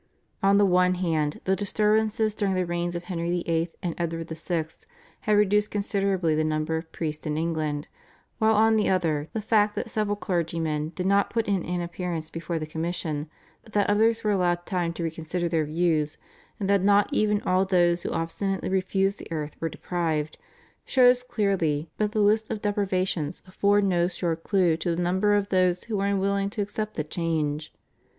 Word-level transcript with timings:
On 0.41 0.57
the 0.57 0.65
one 0.65 0.95
hand, 0.95 1.39
the 1.43 1.55
disturbances 1.55 2.33
during 2.33 2.55
the 2.55 2.65
reigns 2.65 2.95
of 2.95 3.03
Henry 3.03 3.29
VIII. 3.43 3.69
and 3.83 3.93
Edward 3.99 4.29
VI. 4.35 4.65
had 5.19 5.33
reduced 5.37 5.69
considerably 5.69 6.33
the 6.33 6.43
number 6.43 6.75
of 6.75 6.91
priests 6.91 7.27
in 7.27 7.37
England, 7.37 7.87
while 8.39 8.55
on 8.55 8.77
the 8.77 8.89
other, 8.89 9.27
the 9.33 9.43
fact 9.43 9.75
that 9.75 9.91
several 9.91 10.15
clergymen 10.15 10.89
did 10.95 11.05
not 11.05 11.29
put 11.29 11.47
in 11.47 11.63
an 11.63 11.81
appearance 11.81 12.31
before 12.31 12.57
the 12.57 12.65
commission, 12.65 13.29
that 13.73 13.87
others 13.87 14.23
were 14.23 14.31
allowed 14.31 14.65
time 14.65 14.91
to 14.93 15.03
reconsider 15.03 15.47
their 15.47 15.65
views, 15.65 16.17
and 16.59 16.67
that 16.67 16.81
not 16.81 17.07
even 17.13 17.39
all 17.43 17.63
those 17.63 18.01
who 18.01 18.09
obstinately 18.09 18.69
refused 18.69 19.19
the 19.19 19.27
oath 19.31 19.55
were 19.59 19.69
deprived, 19.69 20.39
shows 20.83 21.21
clearly 21.21 21.91
that 21.97 22.11
the 22.11 22.21
lists 22.21 22.49
of 22.49 22.59
deprivations 22.63 23.43
afford 23.45 23.83
no 23.83 24.07
sure 24.07 24.35
clue 24.35 24.75
to 24.75 24.95
the 24.95 25.01
number 25.03 25.35
of 25.35 25.49
those 25.49 25.83
who 25.83 25.97
were 25.97 26.07
unwilling 26.07 26.49
to 26.49 26.59
accept 26.63 26.95
the 26.95 27.03
change. 27.03 27.71